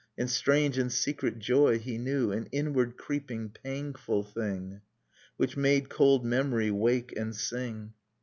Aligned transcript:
And 0.17 0.31
strange 0.31 0.79
and 0.79 0.91
secret 0.91 1.37
joy 1.37 1.77
he 1.77 1.99
knew: 1.99 2.31
An 2.31 2.47
inward 2.51 2.97
creeping 2.97 3.49
pangful 3.51 4.23
thing 4.25 4.81
Which 5.37 5.55
made 5.55 5.89
cold 5.89 6.25
memory 6.25 6.71
wake 6.71 7.13
and 7.15 7.35
sing. 7.35 7.93